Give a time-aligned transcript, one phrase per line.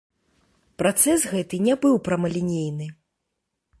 [0.81, 2.85] Працэс гэты не быў прамалінейны.